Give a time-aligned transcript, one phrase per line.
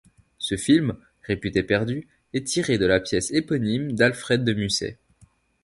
[0.39, 0.95] Ce film,
[1.27, 4.97] réputé perdu, est tiré de la pièce éponyme d'Alfred de Musset.